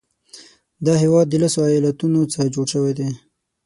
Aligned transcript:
دا 0.85 0.93
هیواد 1.03 1.25
د 1.29 1.33
لسو 1.43 1.59
ایالاتونو 1.71 2.21
څخه 2.31 2.53
جوړ 2.55 2.65
شوی 2.73 2.93
دی. 2.99 3.09